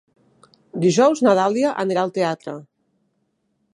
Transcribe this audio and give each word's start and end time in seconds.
Dijous 0.85 1.21
na 1.27 1.35
Dàlia 1.41 1.73
anirà 1.85 2.07
al 2.07 2.15
teatre. 2.17 2.57